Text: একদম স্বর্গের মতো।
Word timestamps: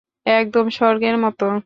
একদম 0.25 0.65
স্বর্গের 0.69 1.15
মতো। 1.17 1.45